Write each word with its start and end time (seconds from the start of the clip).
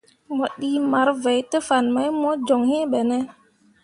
Mo 0.35 0.45
ɗii 0.59 0.77
marvǝǝ 0.91 1.35
te 1.49 1.57
fan 1.67 1.85
mai 1.93 2.09
mo 2.21 2.29
joŋ 2.45 2.61
iŋ 2.77 2.83
ɓene? 2.91 3.17